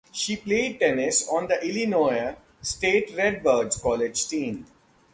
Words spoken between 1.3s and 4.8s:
the Illinois State Redbirds college team.